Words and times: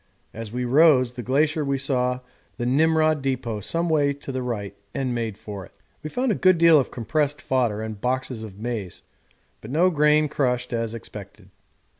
As 0.33 0.51
we 0.51 0.65
rose 0.65 1.13
the 1.13 1.21
glacier 1.21 1.63
we 1.63 1.77
saw 1.77 2.21
the 2.57 2.65
Nimrod 2.65 3.21
depot 3.21 3.59
some 3.59 3.87
way 3.87 4.13
to 4.13 4.31
the 4.31 4.41
right 4.41 4.75
and 4.95 5.13
made 5.13 5.37
for 5.37 5.63
it. 5.63 5.73
We 6.01 6.09
found 6.09 6.31
a 6.31 6.41
good 6.41 6.57
deal 6.57 6.79
of 6.79 6.89
compressed 6.89 7.39
fodder 7.39 7.83
and 7.83 8.01
boxes 8.01 8.41
of 8.41 8.57
maize, 8.57 9.03
but 9.61 9.69
no 9.69 9.91
grain 9.91 10.27
crushed 10.27 10.73
as 10.73 10.95
expected. 10.95 11.51